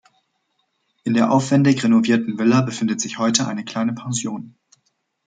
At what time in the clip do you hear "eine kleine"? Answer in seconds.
3.47-3.93